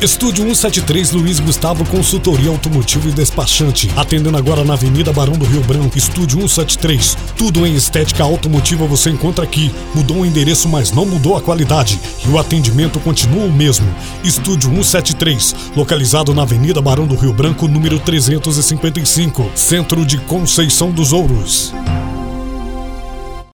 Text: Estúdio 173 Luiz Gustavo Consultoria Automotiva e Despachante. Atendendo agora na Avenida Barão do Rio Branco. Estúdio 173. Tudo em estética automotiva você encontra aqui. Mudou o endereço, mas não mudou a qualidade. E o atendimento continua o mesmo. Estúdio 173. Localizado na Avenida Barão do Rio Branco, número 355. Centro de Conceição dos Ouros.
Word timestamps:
Estúdio 0.00 0.44
173 0.44 1.12
Luiz 1.12 1.40
Gustavo 1.40 1.82
Consultoria 1.86 2.50
Automotiva 2.50 3.08
e 3.08 3.12
Despachante. 3.12 3.90
Atendendo 3.96 4.36
agora 4.36 4.62
na 4.62 4.74
Avenida 4.74 5.10
Barão 5.10 5.32
do 5.32 5.46
Rio 5.46 5.62
Branco. 5.62 5.96
Estúdio 5.96 6.46
173. 6.46 7.16
Tudo 7.34 7.66
em 7.66 7.74
estética 7.74 8.22
automotiva 8.22 8.86
você 8.86 9.08
encontra 9.08 9.42
aqui. 9.42 9.74
Mudou 9.94 10.18
o 10.18 10.26
endereço, 10.26 10.68
mas 10.68 10.92
não 10.92 11.06
mudou 11.06 11.34
a 11.34 11.40
qualidade. 11.40 11.98
E 12.26 12.28
o 12.28 12.38
atendimento 12.38 13.00
continua 13.00 13.46
o 13.46 13.52
mesmo. 13.52 13.88
Estúdio 14.22 14.68
173. 14.70 15.56
Localizado 15.74 16.34
na 16.34 16.42
Avenida 16.42 16.82
Barão 16.82 17.06
do 17.06 17.16
Rio 17.16 17.32
Branco, 17.32 17.66
número 17.66 17.98
355. 17.98 19.50
Centro 19.54 20.04
de 20.04 20.18
Conceição 20.18 20.90
dos 20.90 21.14
Ouros. 21.14 21.72